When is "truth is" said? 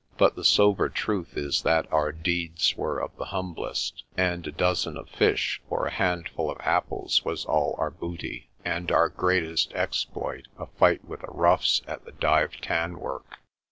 0.89-1.61